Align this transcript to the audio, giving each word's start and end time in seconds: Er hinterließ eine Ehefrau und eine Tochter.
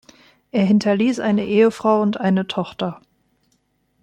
Er 0.49 0.65
hinterließ 0.65 1.19
eine 1.19 1.45
Ehefrau 1.45 2.01
und 2.01 2.19
eine 2.19 2.47
Tochter. 2.47 3.03